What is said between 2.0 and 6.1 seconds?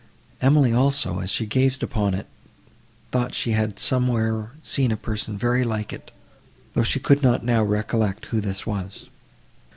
it, thought that she had somewhere seen a person very like it,